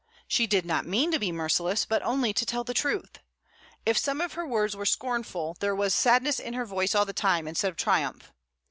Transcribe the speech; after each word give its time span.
She 0.27 0.47
did 0.47 0.65
not 0.65 0.87
mean 0.87 1.11
to 1.11 1.19
be 1.19 1.31
merciless, 1.31 1.85
but 1.85 2.01
only 2.01 2.33
to 2.33 2.43
tell 2.43 2.63
the 2.63 2.73
truth. 2.73 3.19
If 3.85 3.99
some 3.99 4.19
of 4.19 4.33
her 4.33 4.47
words 4.47 4.75
were 4.75 4.83
scornful, 4.83 5.55
there 5.59 5.75
was 5.75 5.93
sadness 5.93 6.39
in 6.39 6.55
her 6.55 6.65
voice 6.65 6.95
all 6.95 7.05
the 7.05 7.13
time, 7.13 7.47
instead 7.47 7.69
of 7.69 7.77
triumph. 7.77 8.33